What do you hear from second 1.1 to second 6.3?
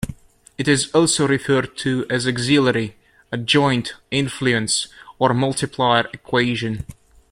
referred to as "auxiliary", "adjoint", "influence", or "multiplier